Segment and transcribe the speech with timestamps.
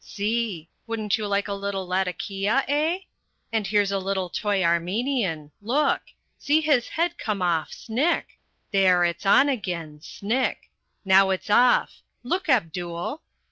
[0.03, 0.67] See!
[0.87, 3.01] Wouldn't you like a little latakia, eh?
[3.53, 6.01] And here's a little toy Armenian look!
[6.39, 8.39] See his head come off snick!
[8.71, 10.71] There, it's on again, snick!
[11.05, 12.01] now it's off!
[12.23, 13.21] look, Abdul!"